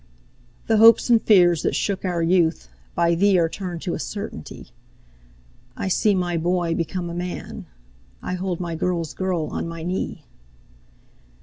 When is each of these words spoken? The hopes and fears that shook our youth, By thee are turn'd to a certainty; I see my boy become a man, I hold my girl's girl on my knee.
The 0.65 0.77
hopes 0.77 1.11
and 1.11 1.21
fears 1.21 1.61
that 1.61 1.75
shook 1.75 2.03
our 2.03 2.23
youth, 2.23 2.69
By 2.95 3.13
thee 3.13 3.37
are 3.37 3.47
turn'd 3.47 3.83
to 3.83 3.93
a 3.93 3.99
certainty; 3.99 4.71
I 5.77 5.89
see 5.89 6.15
my 6.15 6.37
boy 6.37 6.73
become 6.73 7.07
a 7.07 7.13
man, 7.13 7.67
I 8.19 8.33
hold 8.33 8.59
my 8.59 8.73
girl's 8.73 9.13
girl 9.13 9.45
on 9.51 9.67
my 9.67 9.83
knee. 9.83 10.25